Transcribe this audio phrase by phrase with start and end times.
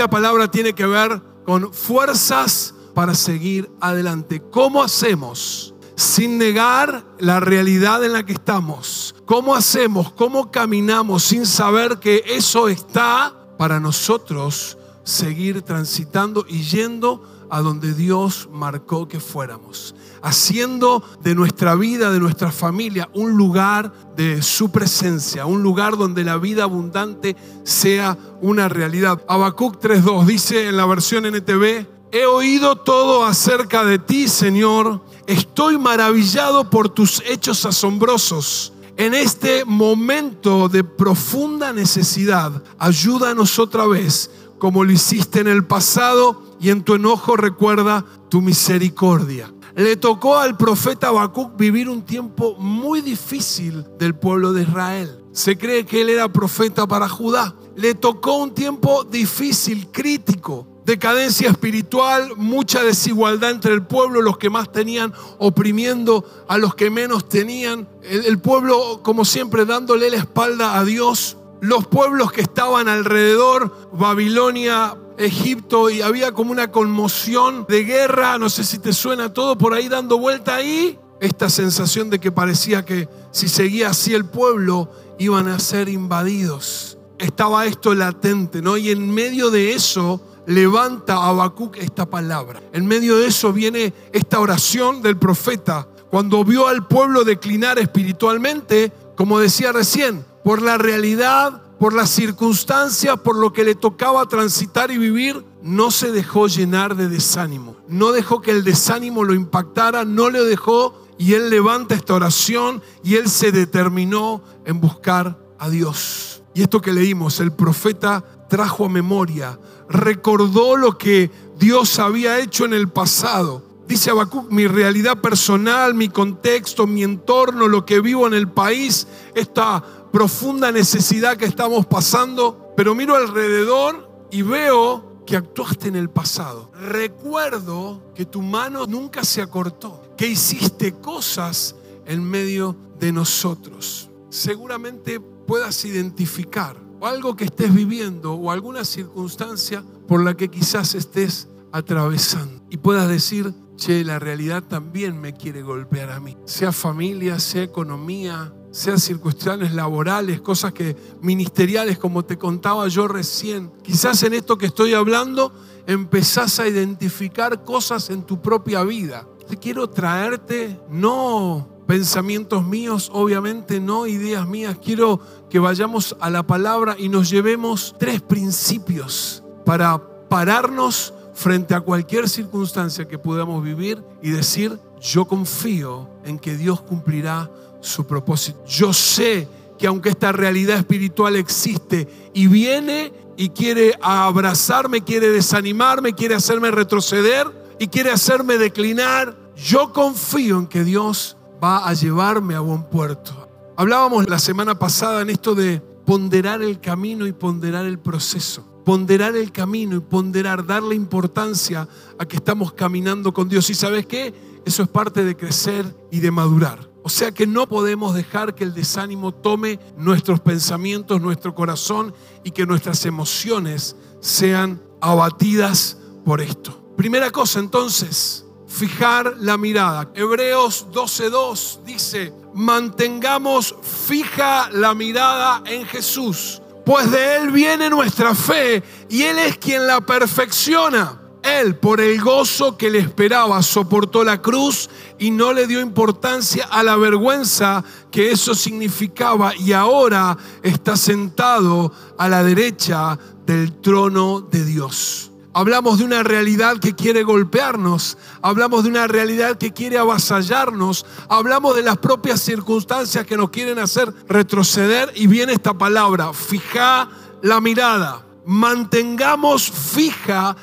[0.00, 4.42] la palabra tiene que ver con fuerzas para seguir adelante.
[4.50, 5.74] ¿Cómo hacemos?
[5.94, 9.14] Sin negar la realidad en la que estamos.
[9.26, 10.10] ¿Cómo hacemos?
[10.12, 17.94] ¿Cómo caminamos sin saber que eso está para nosotros seguir transitando y yendo a donde
[17.94, 19.94] Dios marcó que fuéramos?
[20.22, 26.24] haciendo de nuestra vida, de nuestra familia, un lugar de su presencia, un lugar donde
[26.24, 29.22] la vida abundante sea una realidad.
[29.28, 35.78] Habacuc 3.2 dice en la versión NTV, he oído todo acerca de ti, Señor, estoy
[35.78, 38.72] maravillado por tus hechos asombrosos.
[38.96, 46.44] En este momento de profunda necesidad, ayúdanos otra vez, como lo hiciste en el pasado,
[46.60, 52.56] y en tu enojo recuerda tu misericordia le tocó al profeta Habacuc vivir un tiempo
[52.58, 55.24] muy difícil del pueblo de Israel.
[55.32, 57.54] Se cree que él era profeta para Judá.
[57.76, 64.50] Le tocó un tiempo difícil, crítico, decadencia espiritual, mucha desigualdad entre el pueblo, los que
[64.50, 70.16] más tenían oprimiendo a los que menos tenían, el, el pueblo como siempre dándole la
[70.16, 77.66] espalda a Dios, los pueblos que estaban alrededor, Babilonia, Egipto y había como una conmoción
[77.68, 82.08] de guerra, no sé si te suena todo por ahí dando vuelta ahí, esta sensación
[82.08, 86.96] de que parecía que si seguía así el pueblo iban a ser invadidos.
[87.18, 88.78] Estaba esto latente, ¿no?
[88.78, 92.62] Y en medio de eso levanta a esta palabra.
[92.72, 95.86] En medio de eso viene esta oración del profeta.
[96.10, 103.18] Cuando vio al pueblo declinar espiritualmente, como decía recién, por la realidad por las circunstancias,
[103.20, 107.74] por lo que le tocaba transitar y vivir, no se dejó llenar de desánimo.
[107.88, 112.82] No dejó que el desánimo lo impactara, no le dejó y él levanta esta oración
[113.02, 116.42] y él se determinó en buscar a Dios.
[116.52, 119.58] Y esto que leímos, el profeta trajo a memoria,
[119.88, 123.62] recordó lo que Dios había hecho en el pasado.
[123.88, 129.08] Dice Habacuc, mi realidad personal, mi contexto, mi entorno, lo que vivo en el país,
[129.34, 136.10] esta profunda necesidad que estamos pasando, pero miro alrededor y veo que actuaste en el
[136.10, 136.70] pasado.
[136.72, 141.76] Recuerdo que tu mano nunca se acortó, que hiciste cosas
[142.06, 144.10] en medio de nosotros.
[144.28, 151.48] Seguramente puedas identificar algo que estés viviendo o alguna circunstancia por la que quizás estés
[151.72, 157.38] atravesando y puedas decir, che, la realidad también me quiere golpear a mí, sea familia,
[157.38, 163.70] sea economía, sean circunstancias laborales, cosas que ministeriales, como te contaba yo recién.
[163.82, 165.52] Quizás en esto que estoy hablando
[165.86, 169.26] empezás a identificar cosas en tu propia vida.
[169.48, 174.78] Te quiero traerte no pensamientos míos, obviamente no ideas mías.
[174.80, 181.80] Quiero que vayamos a la palabra y nos llevemos tres principios para pararnos frente a
[181.80, 187.50] cualquier circunstancia que podamos vivir y decir, yo confío en que Dios cumplirá
[187.80, 188.64] su propósito.
[188.66, 189.48] Yo sé
[189.78, 196.70] que aunque esta realidad espiritual existe y viene y quiere abrazarme, quiere desanimarme, quiere hacerme
[196.70, 197.46] retroceder
[197.78, 203.48] y quiere hacerme declinar, yo confío en que Dios va a llevarme a buen puerto.
[203.76, 208.66] Hablábamos la semana pasada en esto de ponderar el camino y ponderar el proceso.
[208.84, 213.70] Ponderar el camino y ponderar, darle importancia a que estamos caminando con Dios.
[213.70, 214.34] ¿Y sabes qué?
[214.66, 216.89] Eso es parte de crecer y de madurar.
[217.02, 222.50] O sea que no podemos dejar que el desánimo tome nuestros pensamientos, nuestro corazón y
[222.50, 226.92] que nuestras emociones sean abatidas por esto.
[226.96, 230.10] Primera cosa entonces, fijar la mirada.
[230.14, 238.82] Hebreos 12.2 dice, mantengamos fija la mirada en Jesús, pues de Él viene nuestra fe
[239.08, 241.18] y Él es quien la perfecciona.
[241.42, 246.66] Él, por el gozo que le esperaba, soportó la cruz y no le dio importancia
[246.70, 254.40] a la vergüenza que eso significaba y ahora está sentado a la derecha del trono
[254.40, 255.30] de Dios.
[255.52, 261.74] Hablamos de una realidad que quiere golpearnos, hablamos de una realidad que quiere avasallarnos, hablamos
[261.74, 267.08] de las propias circunstancias que nos quieren hacer retroceder y viene esta palabra, fija
[267.42, 270.56] la mirada, mantengamos fija la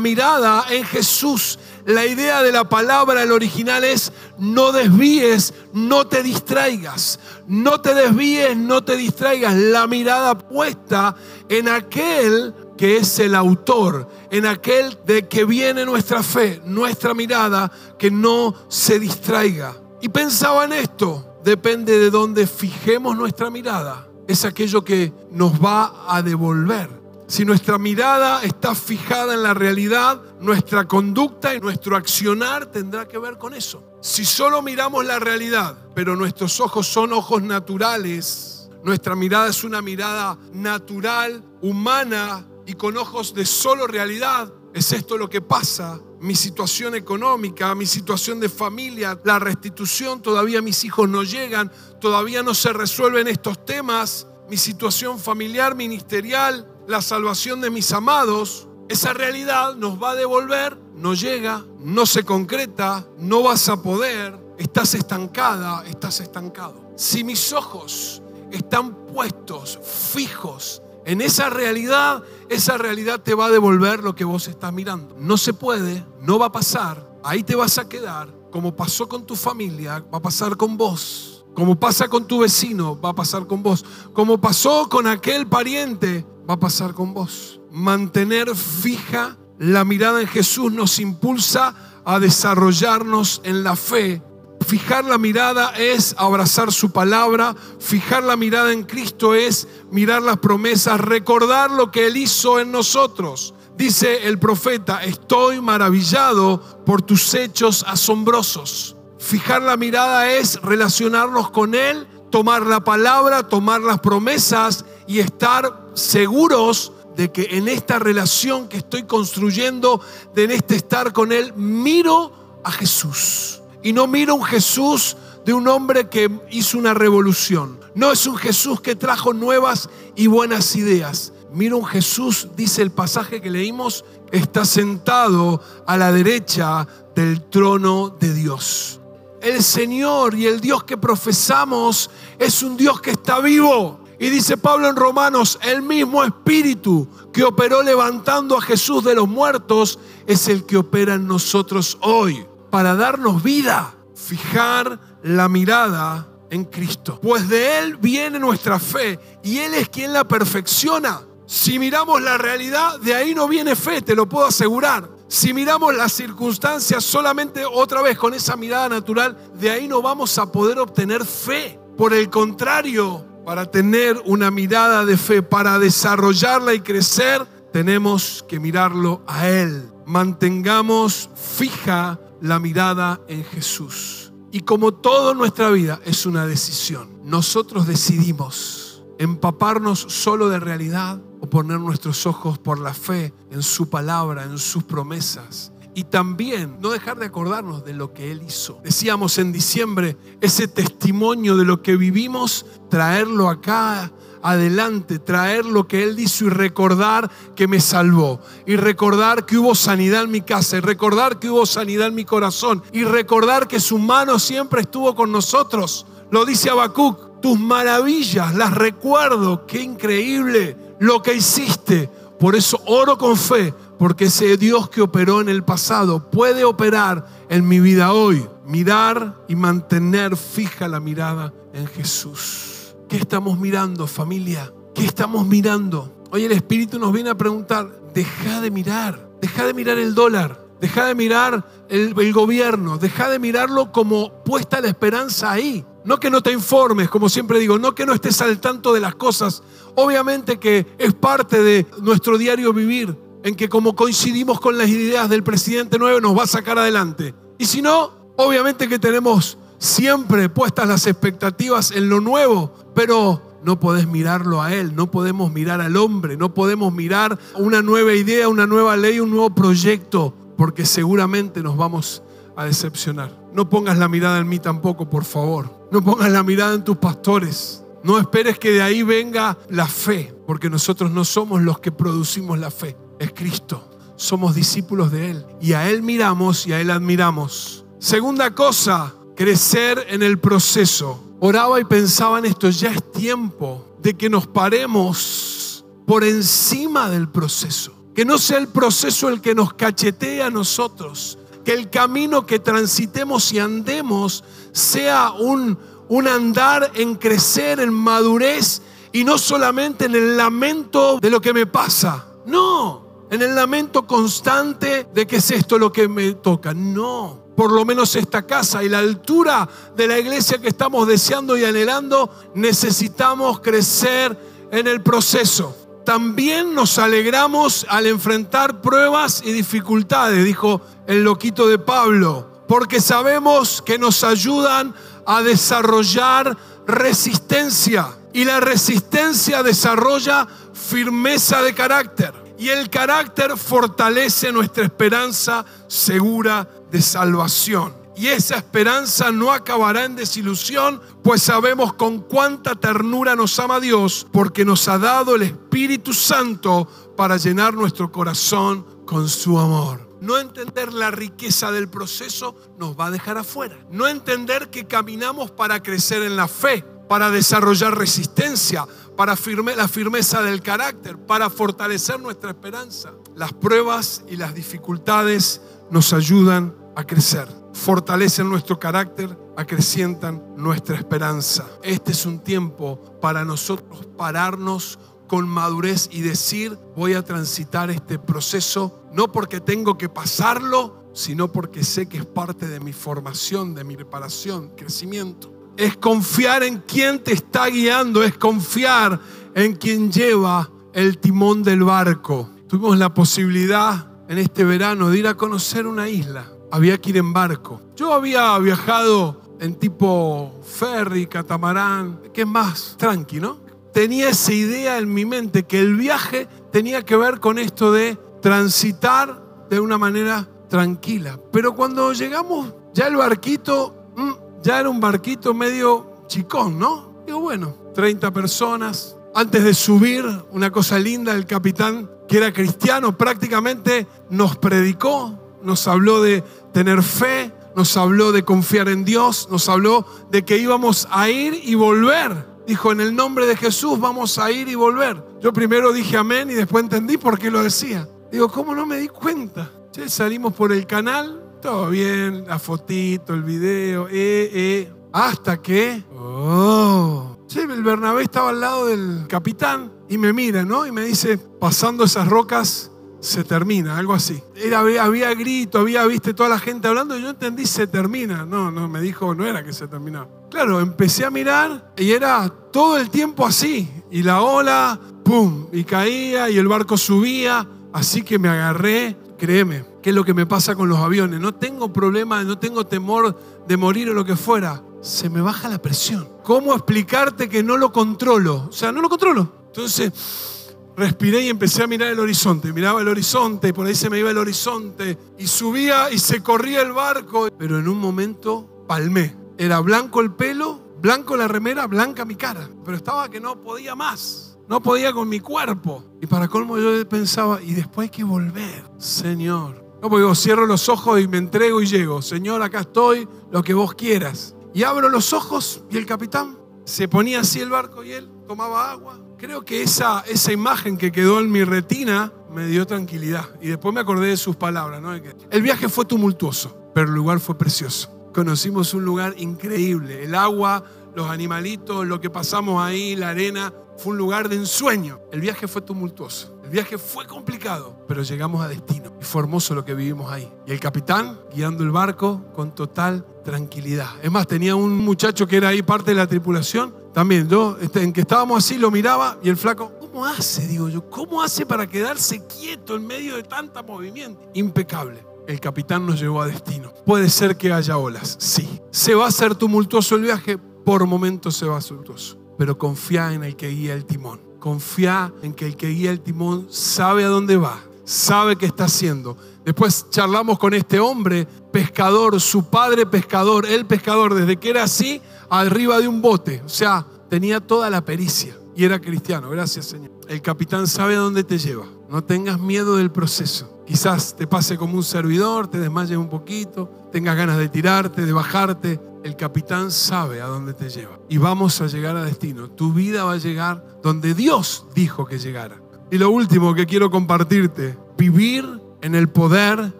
[0.00, 1.58] mirada en Jesús.
[1.86, 7.18] La idea de la palabra, el original es no desvíes, no te distraigas.
[7.46, 9.54] No te desvíes, no te distraigas.
[9.54, 11.14] La mirada puesta
[11.48, 17.70] en aquel que es el autor, en aquel de que viene nuestra fe, nuestra mirada,
[17.98, 19.76] que no se distraiga.
[20.00, 26.04] Y pensaba en esto, depende de dónde fijemos nuestra mirada, es aquello que nos va
[26.08, 27.03] a devolver
[27.34, 33.18] Si nuestra mirada está fijada en la realidad, nuestra conducta y nuestro accionar tendrá que
[33.18, 33.98] ver con eso.
[34.00, 39.82] Si solo miramos la realidad, pero nuestros ojos son ojos naturales, nuestra mirada es una
[39.82, 45.98] mirada natural, humana y con ojos de solo realidad, ¿es esto lo que pasa?
[46.20, 52.44] Mi situación económica, mi situación de familia, la restitución, todavía mis hijos no llegan, todavía
[52.44, 59.12] no se resuelven estos temas, mi situación familiar, ministerial, la salvación de mis amados, esa
[59.12, 64.94] realidad nos va a devolver, no llega, no se concreta, no vas a poder, estás
[64.94, 66.92] estancada, estás estancado.
[66.96, 69.78] Si mis ojos están puestos,
[70.12, 75.16] fijos en esa realidad, esa realidad te va a devolver lo que vos estás mirando.
[75.18, 79.26] No se puede, no va a pasar, ahí te vas a quedar, como pasó con
[79.26, 81.30] tu familia, va a pasar con vos.
[81.54, 83.84] Como pasa con tu vecino, va a pasar con vos.
[84.12, 87.60] Como pasó con aquel pariente, va a pasar con vos.
[87.70, 91.74] Mantener fija la mirada en Jesús nos impulsa
[92.04, 94.22] a desarrollarnos en la fe.
[94.66, 97.54] Fijar la mirada es abrazar su palabra.
[97.78, 102.72] Fijar la mirada en Cristo es mirar las promesas, recordar lo que Él hizo en
[102.72, 103.54] nosotros.
[103.76, 108.96] Dice el profeta, estoy maravillado por tus hechos asombrosos.
[109.18, 115.83] Fijar la mirada es relacionarnos con Él, tomar la palabra, tomar las promesas y estar
[115.94, 120.00] seguros de que en esta relación que estoy construyendo,
[120.34, 123.62] de en este estar con Él, miro a Jesús.
[123.82, 127.78] Y no miro un Jesús de un hombre que hizo una revolución.
[127.94, 131.32] No es un Jesús que trajo nuevas y buenas ideas.
[131.52, 138.08] Miro un Jesús, dice el pasaje que leímos, está sentado a la derecha del trono
[138.18, 139.00] de Dios
[139.44, 144.00] el Señor y el Dios que profesamos es un Dios que está vivo.
[144.18, 149.28] Y dice Pablo en Romanos, el mismo espíritu que operó levantando a Jesús de los
[149.28, 156.64] muertos es el que opera en nosotros hoy para darnos vida, fijar la mirada en
[156.64, 157.18] Cristo.
[157.20, 161.22] Pues de Él viene nuestra fe y Él es quien la perfecciona.
[161.46, 165.08] Si miramos la realidad, de ahí no viene fe, te lo puedo asegurar.
[165.28, 170.38] Si miramos las circunstancias solamente otra vez con esa mirada natural, de ahí no vamos
[170.38, 171.78] a poder obtener fe.
[171.96, 178.60] Por el contrario, para tener una mirada de fe, para desarrollarla y crecer, tenemos que
[178.60, 179.90] mirarlo a Él.
[180.06, 184.32] Mantengamos fija la mirada en Jesús.
[184.52, 191.80] Y como toda nuestra vida es una decisión, nosotros decidimos empaparnos solo de realidad poner
[191.80, 195.72] nuestros ojos por la fe en su palabra, en sus promesas.
[195.94, 198.80] Y también no dejar de acordarnos de lo que Él hizo.
[198.82, 204.12] Decíamos en diciembre, ese testimonio de lo que vivimos, traerlo acá
[204.44, 208.40] adelante, traer lo que Él hizo y recordar que me salvó.
[208.66, 210.76] Y recordar que hubo sanidad en mi casa.
[210.76, 212.82] Y recordar que hubo sanidad en mi corazón.
[212.92, 216.06] Y recordar que su mano siempre estuvo con nosotros.
[216.30, 219.66] Lo dice Habacuc, tus maravillas las recuerdo.
[219.66, 222.10] Qué increíble lo que hiciste.
[222.38, 223.72] Por eso oro con fe,
[224.04, 228.46] porque ese Dios que operó en el pasado puede operar en mi vida hoy.
[228.66, 232.94] Mirar y mantener fija la mirada en Jesús.
[233.08, 234.70] ¿Qué estamos mirando, familia?
[234.94, 236.26] ¿Qué estamos mirando?
[236.30, 240.62] Hoy el Espíritu nos viene a preguntar, deja de mirar, deja de mirar el dólar,
[240.82, 245.82] deja de mirar el, gobierno, deja de mirarlo como puesta la esperanza ahí.
[246.04, 249.00] No que no te informes, como siempre digo, no que no estés al tanto de
[249.00, 249.62] las cosas.
[249.94, 255.28] Obviamente que es parte de nuestro diario vivir, en que como coincidimos con las ideas
[255.28, 257.34] del presidente nuevo nos va a sacar adelante.
[257.58, 263.78] Y si no, obviamente que tenemos siempre puestas las expectativas en lo nuevo, pero no
[263.78, 268.48] podés mirarlo a Él, no podemos mirar al hombre, no podemos mirar una nueva idea,
[268.48, 272.22] una nueva ley, un nuevo proyecto, porque seguramente nos vamos
[272.56, 273.30] a decepcionar.
[273.52, 275.86] No pongas la mirada en mí tampoco, por favor.
[275.92, 277.84] No pongas la mirada en tus pastores.
[278.02, 282.58] No esperes que de ahí venga la fe, porque nosotros no somos los que producimos
[282.58, 282.96] la fe.
[283.24, 283.88] Es Cristo.
[284.16, 285.46] Somos discípulos de Él.
[285.62, 287.86] Y a Él miramos y a Él admiramos.
[287.98, 291.24] Segunda cosa, crecer en el proceso.
[291.40, 292.68] Oraba y pensaba en esto.
[292.68, 297.94] Ya es tiempo de que nos paremos por encima del proceso.
[298.14, 302.58] Que no sea el proceso el que nos cachetee a nosotros, que el camino que
[302.58, 305.78] transitemos y andemos sea un,
[306.08, 311.54] un andar en crecer, en madurez y no solamente en el lamento de lo que
[311.54, 312.26] me pasa.
[312.46, 313.03] No,
[313.34, 316.72] en el lamento constante de que es esto lo que me toca.
[316.72, 321.56] No, por lo menos esta casa y la altura de la iglesia que estamos deseando
[321.56, 324.38] y anhelando, necesitamos crecer
[324.70, 325.76] en el proceso.
[326.04, 333.80] también nos alegramos al enfrentar pruebas y dificultades, dijo el loquito de Pablo, porque sabemos
[333.80, 334.94] que nos ayudan
[335.26, 338.08] a desarrollar resistencia.
[338.34, 342.43] Y la resistencia desarrolla firmeza de carácter.
[342.58, 348.04] Y el carácter fortalece nuestra esperanza segura de salvación.
[348.16, 354.26] Y esa esperanza no acabará en desilusión, pues sabemos con cuánta ternura nos ama Dios,
[354.32, 360.04] porque nos ha dado el Espíritu Santo para llenar nuestro corazón con su amor.
[360.20, 363.76] No entender la riqueza del proceso nos va a dejar afuera.
[363.90, 369.36] No entender que caminamos para crecer en la fe, para desarrollar resistencia, para
[369.76, 373.12] la firmeza del carácter, para fortalecer nuestra esperanza.
[373.36, 381.66] Las pruebas y las dificultades nos ayudan a crecer fortalecen nuestro carácter, acrecientan nuestra esperanza.
[381.82, 388.18] Este es un tiempo para nosotros pararnos con madurez y decir, voy a transitar este
[388.18, 393.74] proceso, no porque tengo que pasarlo, sino porque sé que es parte de mi formación,
[393.74, 395.53] de mi preparación, crecimiento.
[395.76, 399.20] Es confiar en quien te está guiando, es confiar
[399.54, 402.50] en quien lleva el timón del barco.
[402.68, 407.18] Tuvimos la posibilidad en este verano de ir a conocer una isla había que ir
[407.18, 407.80] en barco.
[407.94, 413.60] Yo había viajado en tipo ferry, catamarán, que es más tranqui, ¿no?
[413.92, 418.18] Tenía esa idea en mi mente que el viaje tenía que ver con esto de
[418.42, 419.40] transitar
[419.70, 421.38] de una manera tranquila.
[421.52, 427.22] Pero cuando llegamos, ya el barquito, mm, ya era un barquito medio chicón, ¿no?
[427.26, 429.14] Digo, bueno, 30 personas.
[429.34, 435.86] Antes de subir, una cosa linda, el capitán, que era cristiano, prácticamente nos predicó, nos
[435.86, 436.42] habló de
[436.72, 441.60] tener fe, nos habló de confiar en Dios, nos habló de que íbamos a ir
[441.62, 442.46] y volver.
[442.66, 445.22] Dijo, en el nombre de Jesús vamos a ir y volver.
[445.42, 448.08] Yo primero dije amén y después entendí por qué lo decía.
[448.32, 449.70] Digo, ¿cómo no me di cuenta?
[450.08, 454.92] salimos por el canal, todo bien, la fotito, el video, eh, eh.
[455.14, 460.86] Hasta que, oh, el Bernabé estaba al lado del capitán y me mira, ¿no?
[460.86, 464.42] Y me dice, pasando esas rocas, se termina, algo así.
[464.54, 468.44] Era, había grito, había, viste, toda la gente hablando y yo entendí se termina.
[468.44, 470.28] No, no, me dijo, no era que se terminaba.
[470.50, 473.90] Claro, empecé a mirar y era todo el tiempo así.
[474.10, 477.66] Y la ola, pum, y caía y el barco subía.
[477.90, 481.40] Así que me agarré, créeme, que es lo que me pasa con los aviones.
[481.40, 484.82] No tengo problema, no tengo temor de morir o lo que fuera.
[485.00, 486.28] Se me baja la presión.
[486.42, 488.66] ¿Cómo explicarte que no lo controlo?
[488.68, 489.50] O sea, no lo controlo.
[489.68, 492.70] Entonces respiré y empecé a mirar el horizonte.
[492.70, 496.42] Miraba el horizonte y por ahí se me iba el horizonte y subía y se
[496.42, 497.48] corría el barco.
[497.56, 499.34] Pero en un momento palmé.
[499.56, 502.68] Era blanco el pelo, blanco la remera, blanca mi cara.
[502.84, 504.58] Pero estaba que no podía más.
[504.68, 506.04] No podía con mi cuerpo.
[506.20, 509.83] Y para colmo yo pensaba, y después hay que volver, Señor.
[510.04, 512.20] No, porque yo cierro los ojos y me entrego y llego.
[512.20, 514.54] Señor, acá estoy, lo que vos quieras.
[514.74, 518.90] Y abro los ojos y el capitán se ponía así el barco y él tomaba
[518.90, 523.48] agua, Creo que esa, esa imagen que quedó en mi retina me dio tranquilidad.
[523.62, 525.02] Y después me acordé de sus palabras.
[525.50, 528.30] El viaje fue tumultuoso, pero el lugar fue precioso.
[528.34, 530.22] Conocimos un lugar increíble.
[530.22, 530.84] El agua,
[531.14, 535.20] los animalitos, lo que pasamos ahí, la arena, fue un lugar de ensueño.
[535.32, 536.53] El viaje fue tumultuoso.
[536.74, 539.12] Viaje fue complicado, pero llegamos a destino.
[539.20, 540.52] Y fue hermoso lo que vivimos ahí.
[540.66, 544.10] Y el capitán guiando el barco con total tranquilidad.
[544.22, 548.02] Es más, tenía un muchacho que era ahí parte de la tripulación también yo, este,
[548.02, 550.66] en que estábamos así, lo miraba y el flaco, ¿cómo hace?
[550.66, 554.50] Digo yo, ¿cómo hace para quedarse quieto en medio de tanta movimiento?
[554.54, 555.24] Impecable.
[555.46, 556.92] El capitán nos llevó a destino.
[557.06, 558.80] Puede ser que haya olas, sí.
[558.90, 560.58] ¿Se va a hacer tumultuoso el viaje?
[560.58, 562.36] Por momentos se va a tumultuoso.
[562.58, 564.40] Pero confía en el que guía el timón.
[564.64, 568.84] Confía en que el que guía el timón sabe a dónde va, sabe qué está
[568.84, 569.36] haciendo.
[569.62, 575.20] Después charlamos con este hombre, pescador, su padre pescador, el pescador, desde que era así
[575.50, 576.62] arriba de un bote.
[576.64, 579.50] O sea, tenía toda la pericia y era cristiano.
[579.50, 580.12] Gracias, Señor.
[580.28, 581.84] El capitán sabe a dónde te lleva.
[582.08, 583.68] No tengas miedo del proceso.
[583.86, 588.32] Quizás te pase como un servidor, te desmayes un poquito, tengas ganas de tirarte, de
[588.32, 589.00] bajarte.
[589.22, 591.18] El capitán sabe a dónde te lleva.
[591.28, 592.70] Y vamos a llegar a destino.
[592.70, 595.80] Tu vida va a llegar donde Dios dijo que llegara.
[596.10, 598.66] Y lo último que quiero compartirte, vivir
[599.02, 599.92] en el poder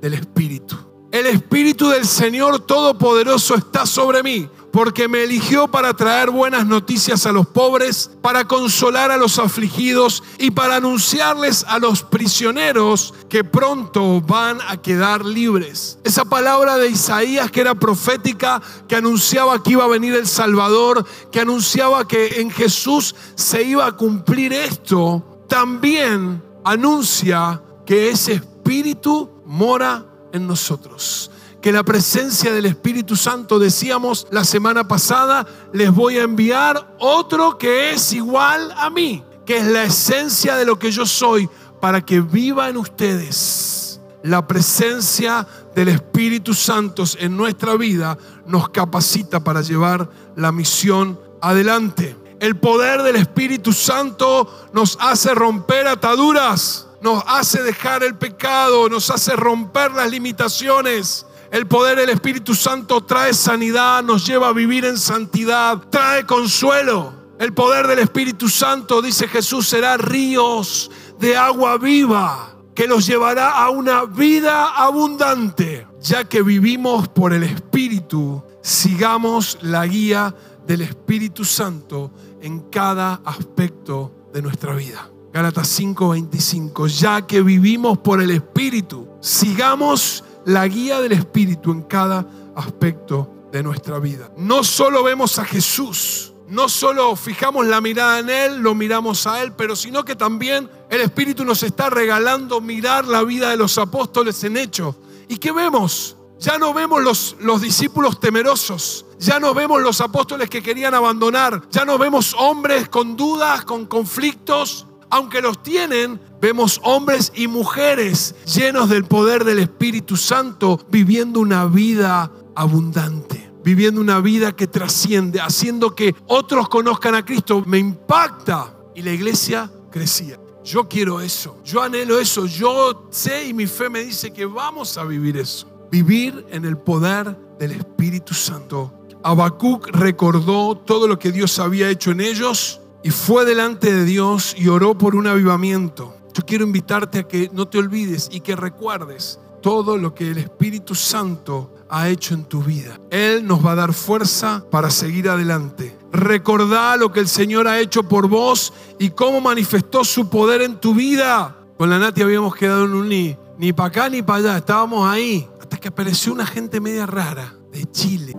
[0.00, 0.76] del Espíritu.
[1.10, 4.48] El Espíritu del Señor Todopoderoso está sobre mí
[4.78, 10.22] porque me eligió para traer buenas noticias a los pobres, para consolar a los afligidos
[10.38, 15.98] y para anunciarles a los prisioneros que pronto van a quedar libres.
[16.04, 21.04] Esa palabra de Isaías que era profética, que anunciaba que iba a venir el Salvador,
[21.32, 29.28] que anunciaba que en Jesús se iba a cumplir esto, también anuncia que ese Espíritu
[29.44, 31.32] mora en nosotros.
[31.60, 37.58] Que la presencia del Espíritu Santo, decíamos la semana pasada, les voy a enviar otro
[37.58, 41.48] que es igual a mí, que es la esencia de lo que yo soy,
[41.80, 44.00] para que viva en ustedes.
[44.22, 52.16] La presencia del Espíritu Santo en nuestra vida nos capacita para llevar la misión adelante.
[52.40, 59.10] El poder del Espíritu Santo nos hace romper ataduras, nos hace dejar el pecado, nos
[59.10, 61.26] hace romper las limitaciones.
[61.50, 67.14] El poder del Espíritu Santo trae sanidad, nos lleva a vivir en santidad, trae consuelo.
[67.38, 73.50] El poder del Espíritu Santo, dice Jesús, será ríos de agua viva que los llevará
[73.50, 75.86] a una vida abundante.
[76.00, 80.34] Ya que vivimos por el Espíritu, sigamos la guía
[80.66, 82.12] del Espíritu Santo
[82.42, 85.10] en cada aspecto de nuestra vida.
[85.32, 92.26] Gálatas 5:25, ya que vivimos por el Espíritu, sigamos la guía del Espíritu en cada
[92.54, 94.30] aspecto de nuestra vida.
[94.36, 99.42] No solo vemos a Jesús, no solo fijamos la mirada en Él, lo miramos a
[99.42, 103.76] Él, pero sino que también el Espíritu nos está regalando mirar la vida de los
[103.78, 104.96] apóstoles en hechos.
[105.28, 106.16] ¿Y qué vemos?
[106.38, 111.62] Ya no vemos los, los discípulos temerosos, ya no vemos los apóstoles que querían abandonar,
[111.70, 118.34] ya no vemos hombres con dudas, con conflictos, aunque los tienen, vemos hombres y mujeres
[118.44, 125.40] llenos del poder del Espíritu Santo viviendo una vida abundante, viviendo una vida que trasciende,
[125.40, 127.62] haciendo que otros conozcan a Cristo.
[127.66, 130.38] Me impacta y la iglesia crecía.
[130.64, 134.98] Yo quiero eso, yo anhelo eso, yo sé y mi fe me dice que vamos
[134.98, 138.92] a vivir eso vivir en el poder del Espíritu Santo.
[139.22, 144.54] Habacuc recordó todo lo que Dios había hecho en ellos y fue delante de Dios
[144.56, 146.14] y oró por un avivamiento.
[146.38, 150.38] Yo quiero invitarte a que no te olvides y que recuerdes todo lo que el
[150.38, 153.00] Espíritu Santo ha hecho en tu vida.
[153.10, 155.98] Él nos va a dar fuerza para seguir adelante.
[156.12, 160.76] Recordá lo que el Señor ha hecho por vos y cómo manifestó su poder en
[160.76, 161.56] tu vida.
[161.76, 165.10] Con la Nati habíamos quedado en un ni, ni para acá ni para allá, estábamos
[165.10, 168.36] ahí hasta que apareció una gente media rara de Chile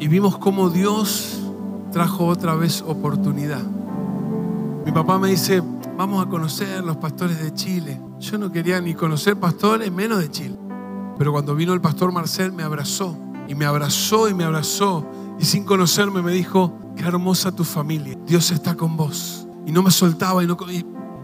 [0.00, 1.38] y vimos cómo Dios
[1.92, 3.62] trajo otra vez oportunidad.
[4.84, 5.62] Mi papá me dice,
[5.96, 8.00] vamos a conocer los pastores de Chile.
[8.18, 10.58] Yo no quería ni conocer pastores, menos de Chile.
[11.18, 13.16] Pero cuando vino el pastor Marcel me abrazó
[13.48, 15.06] y me abrazó y me abrazó
[15.38, 19.46] y sin conocerme me dijo, qué hermosa tu familia, Dios está con vos.
[19.64, 20.56] Y no me soltaba y no,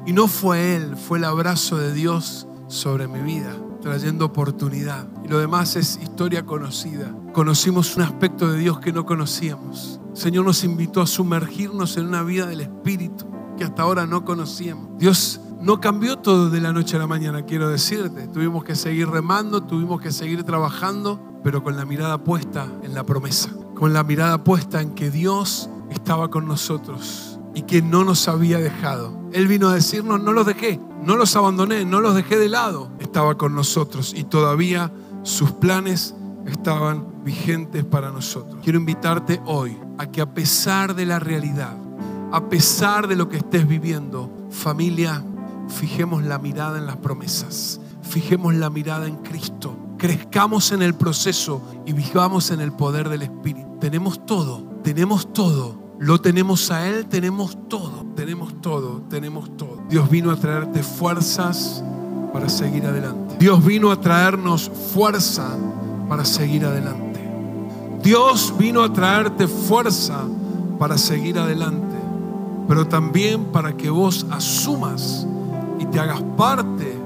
[0.06, 5.06] y no fue él, fue el abrazo de Dios sobre mi vida trayendo oportunidad.
[5.24, 7.12] Y lo demás es historia conocida.
[7.32, 10.00] Conocimos un aspecto de Dios que no conocíamos.
[10.14, 13.26] Señor nos invitó a sumergirnos en una vida del Espíritu
[13.62, 14.98] hasta ahora no conocíamos.
[14.98, 18.26] Dios no cambió todo de la noche a la mañana, quiero decirte.
[18.28, 23.04] Tuvimos que seguir remando, tuvimos que seguir trabajando, pero con la mirada puesta en la
[23.04, 28.28] promesa, con la mirada puesta en que Dios estaba con nosotros y que no nos
[28.28, 29.12] había dejado.
[29.32, 32.90] Él vino a decirnos, no los dejé, no los abandoné, no los dejé de lado.
[32.98, 34.90] Estaba con nosotros y todavía
[35.22, 36.14] sus planes
[36.46, 38.58] estaban vigentes para nosotros.
[38.62, 41.76] Quiero invitarte hoy a que a pesar de la realidad,
[42.32, 45.22] a pesar de lo que estés viviendo, familia,
[45.68, 51.62] fijemos la mirada en las promesas, fijemos la mirada en Cristo, crezcamos en el proceso
[51.86, 53.78] y vivamos en el poder del Espíritu.
[53.80, 59.78] Tenemos todo, tenemos todo lo tenemos a Él, tenemos todo, tenemos todo, tenemos todo.
[59.88, 61.84] Dios vino a traerte fuerzas
[62.32, 63.36] para seguir adelante.
[63.38, 65.56] Dios vino a traernos fuerza
[66.08, 67.20] para seguir adelante.
[68.02, 70.24] Dios vino a traerte fuerza
[70.76, 71.91] para seguir adelante,
[72.68, 75.26] pero también para que vos asumas
[75.78, 76.96] y te hagas parte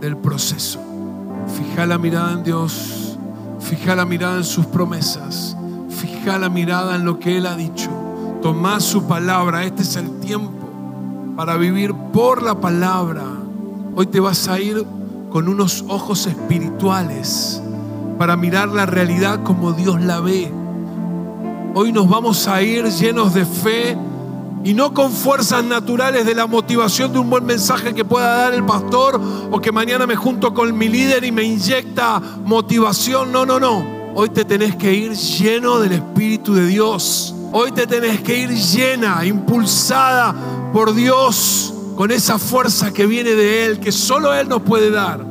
[0.00, 0.80] del proceso.
[1.46, 3.18] Fija la mirada en Dios,
[3.60, 5.56] fija la mirada en sus promesas,
[5.88, 7.90] fija la mirada en lo que Él ha dicho
[8.46, 9.64] Tomá su palabra.
[9.64, 10.52] Este es el tiempo
[11.36, 13.24] para vivir por la palabra.
[13.96, 14.86] Hoy te vas a ir
[15.30, 17.60] con unos ojos espirituales
[18.18, 20.52] para mirar la realidad como Dios la ve.
[21.74, 23.98] Hoy nos vamos a ir llenos de fe
[24.66, 28.54] y no con fuerzas naturales de la motivación de un buen mensaje que pueda dar
[28.54, 33.32] el pastor o que mañana me junto con mi líder y me inyecta motivación.
[33.32, 33.84] No, no, no.
[34.14, 38.50] Hoy te tenés que ir lleno del Espíritu de Dios Hoy te tenés que ir
[38.50, 40.34] llena, impulsada
[40.72, 45.24] por Dios, con esa fuerza que viene de Él, que solo Él nos puede dar.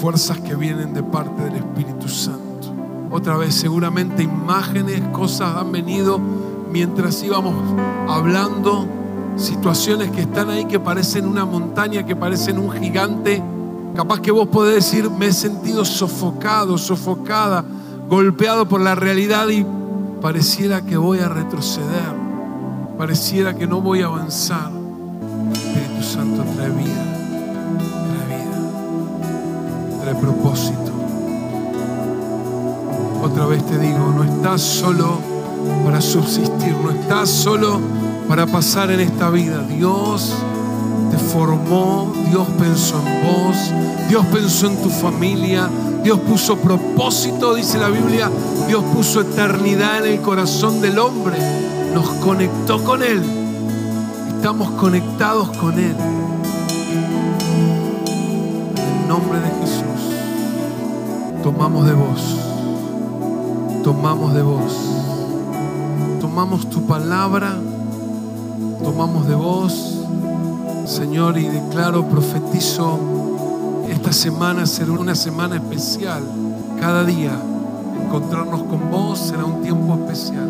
[0.00, 2.72] Fuerzas que vienen de parte del Espíritu Santo.
[3.10, 6.18] Otra vez, seguramente imágenes, cosas han venido
[6.70, 7.54] mientras íbamos
[8.08, 8.86] hablando
[9.36, 13.42] situaciones que están ahí que parecen una montaña, que parecen un gigante.
[13.94, 17.64] Capaz que vos podés decir, me he sentido sofocado, sofocada,
[18.08, 19.64] golpeado por la realidad y
[20.20, 22.14] pareciera que voy a retroceder,
[22.96, 24.70] pareciera que no voy a avanzar.
[25.52, 27.04] Espíritu Santo trae vida,
[28.08, 30.92] trae vida, trae propósito.
[33.22, 35.37] Otra vez te digo, no estás solo
[35.84, 37.80] para subsistir, no estás solo
[38.28, 39.62] para pasar en esta vida.
[39.68, 40.34] Dios
[41.10, 43.56] te formó, Dios pensó en vos,
[44.08, 45.68] Dios pensó en tu familia,
[46.02, 48.30] Dios puso propósito, dice la Biblia,
[48.66, 51.36] Dios puso eternidad en el corazón del hombre,
[51.94, 53.22] nos conectó con Él,
[54.36, 55.96] estamos conectados con Él.
[58.76, 60.14] En nombre de Jesús,
[61.42, 62.36] tomamos de vos,
[63.82, 64.97] tomamos de vos,
[66.38, 67.52] tomamos tu palabra
[68.84, 70.04] tomamos de vos,
[70.86, 72.96] Señor, y declaro, profetizo,
[73.88, 76.22] esta semana será una semana especial.
[76.78, 77.32] Cada día
[78.04, 80.48] encontrarnos con vos será un tiempo especial.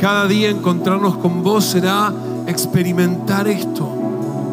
[0.00, 2.12] Cada día encontrarnos con vos será
[2.46, 3.88] experimentar esto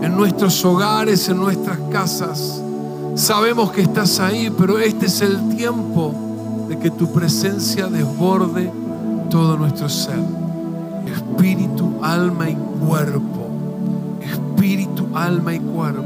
[0.01, 2.59] en nuestros hogares, en nuestras casas.
[3.13, 6.11] Sabemos que estás ahí, pero este es el tiempo
[6.67, 8.88] de que tu presencia desborde
[9.29, 10.19] todo nuestro ser.
[11.05, 13.47] Espíritu, alma y cuerpo.
[14.21, 16.03] Espíritu, alma y cuerpo.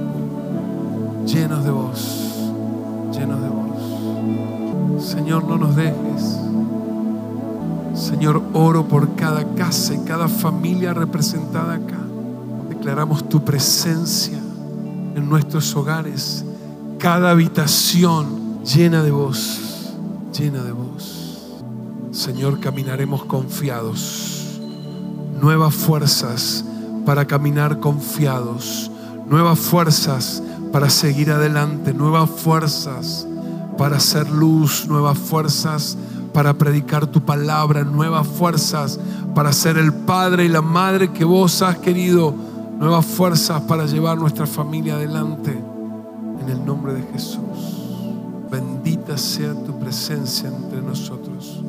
[1.25, 2.51] Llenos de vos.
[3.11, 5.03] Llenos de vos.
[5.03, 6.39] Señor, no nos dejes.
[7.95, 11.99] Señor, oro por cada casa y cada familia representada acá.
[12.69, 14.37] Declaramos tu presencia
[15.15, 16.43] en nuestros hogares.
[16.97, 19.93] Cada habitación llena de vos.
[20.37, 21.32] Llena de vos.
[22.13, 24.59] Señor, caminaremos confiados.
[25.41, 26.63] Nuevas fuerzas
[27.07, 28.91] para caminar confiados,
[29.27, 33.27] nuevas fuerzas para seguir adelante, nuevas fuerzas
[33.79, 35.97] para hacer luz, nuevas fuerzas
[36.33, 38.99] para predicar tu palabra, nuevas fuerzas
[39.33, 42.33] para ser el padre y la madre que vos has querido,
[42.79, 45.51] nuevas fuerzas para llevar nuestra familia adelante.
[46.39, 47.39] En el nombre de Jesús,
[48.51, 51.63] bendita sea tu presencia entre nosotros.